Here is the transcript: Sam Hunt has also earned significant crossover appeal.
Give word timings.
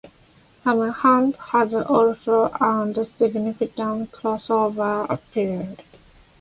Sam 0.63 0.89
Hunt 0.89 1.37
has 1.37 1.75
also 1.75 2.49
earned 2.59 3.07
significant 3.07 4.11
crossover 4.11 5.05
appeal. 5.07 5.75